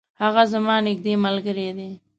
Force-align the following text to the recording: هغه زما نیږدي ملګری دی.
هغه 0.21 0.43
زما 0.53 0.75
نیږدي 0.85 1.13
ملګری 1.25 1.69
دی. 1.77 1.91